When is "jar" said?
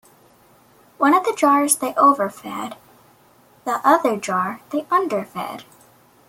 4.17-4.61